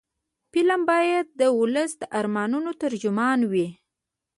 [0.51, 3.67] فلم باید د ولس د ارمانونو ترجمان وي